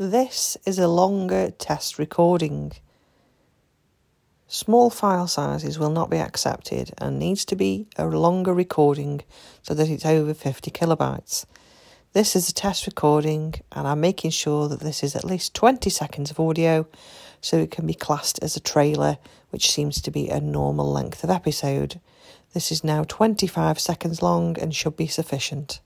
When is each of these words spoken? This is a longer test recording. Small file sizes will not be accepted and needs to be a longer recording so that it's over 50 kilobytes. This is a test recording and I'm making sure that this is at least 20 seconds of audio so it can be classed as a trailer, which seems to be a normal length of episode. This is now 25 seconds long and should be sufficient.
This 0.00 0.56
is 0.64 0.78
a 0.78 0.88
longer 0.88 1.50
test 1.50 1.98
recording. 1.98 2.72
Small 4.48 4.88
file 4.88 5.26
sizes 5.26 5.78
will 5.78 5.90
not 5.90 6.08
be 6.08 6.16
accepted 6.16 6.94
and 6.96 7.18
needs 7.18 7.44
to 7.44 7.54
be 7.54 7.86
a 7.98 8.06
longer 8.06 8.54
recording 8.54 9.20
so 9.60 9.74
that 9.74 9.90
it's 9.90 10.06
over 10.06 10.32
50 10.32 10.70
kilobytes. 10.70 11.44
This 12.14 12.34
is 12.34 12.48
a 12.48 12.54
test 12.54 12.86
recording 12.86 13.56
and 13.72 13.86
I'm 13.86 14.00
making 14.00 14.30
sure 14.30 14.68
that 14.68 14.80
this 14.80 15.02
is 15.02 15.14
at 15.14 15.22
least 15.22 15.52
20 15.52 15.90
seconds 15.90 16.30
of 16.30 16.40
audio 16.40 16.86
so 17.42 17.58
it 17.58 17.70
can 17.70 17.86
be 17.86 17.92
classed 17.92 18.38
as 18.42 18.56
a 18.56 18.60
trailer, 18.60 19.18
which 19.50 19.70
seems 19.70 20.00
to 20.00 20.10
be 20.10 20.30
a 20.30 20.40
normal 20.40 20.90
length 20.90 21.22
of 21.24 21.28
episode. 21.28 22.00
This 22.54 22.72
is 22.72 22.82
now 22.82 23.04
25 23.04 23.78
seconds 23.78 24.22
long 24.22 24.58
and 24.58 24.74
should 24.74 24.96
be 24.96 25.08
sufficient. 25.08 25.80